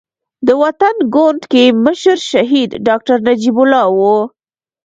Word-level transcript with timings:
د 0.47 0.49
وطن 0.63 0.95
ګوند 1.15 1.41
کې 1.51 1.63
مشر 1.85 2.17
شهيد 2.31 2.69
ډاکټر 2.87 3.17
نجيب 3.27 3.57
الله 3.63 3.83
وو. 3.97 4.17